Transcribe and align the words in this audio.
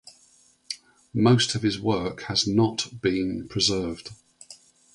Most 1.13 1.53
of 1.53 1.61
his 1.61 1.79
work 1.79 2.21
has 2.23 2.47
not 2.47 2.99
been 3.03 3.47
preserved. 3.47 4.09